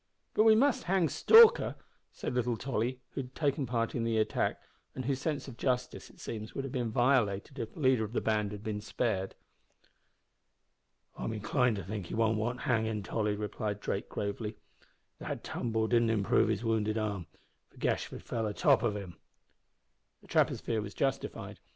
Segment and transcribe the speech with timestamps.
[0.33, 1.75] "But we must hang Stalker,"
[2.11, 4.59] said little Tolly, who had taken part in the attack,
[4.95, 8.13] and whose sense of justice, it seems, would have been violated if the leader of
[8.13, 9.35] the band had been spared.
[11.15, 14.55] "I'm inclined to think he won't want hangin', Tolly," replied Drake, gravely.
[15.19, 17.27] "That tumble didn't improve his wounded arm,
[17.69, 19.17] for Gashford fell atop of him."
[20.23, 21.59] The trapper's fear was justified.